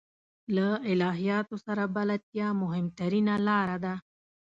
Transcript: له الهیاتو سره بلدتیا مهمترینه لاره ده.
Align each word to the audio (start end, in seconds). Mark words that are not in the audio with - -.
له 0.55 0.67
الهیاتو 0.91 1.55
سره 1.65 1.83
بلدتیا 1.95 2.47
مهمترینه 2.63 3.35
لاره 3.47 3.77
ده. 3.85 3.93